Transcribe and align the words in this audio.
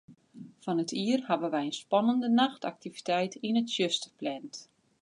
Fan 0.65 0.79
't 0.83 0.93
jier 0.99 1.21
hawwe 1.27 1.49
wy 1.55 1.61
in 1.67 1.75
spannende 1.81 2.27
nachtaktiviteit 2.39 3.39
yn 3.47 3.59
it 3.61 3.71
tsjuster 3.71 4.11
pland. 4.19 4.51